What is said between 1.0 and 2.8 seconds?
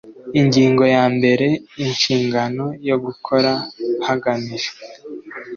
mbere inshingano